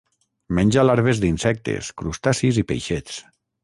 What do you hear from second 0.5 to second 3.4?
Menja larves d'insectes, crustacis i peixets.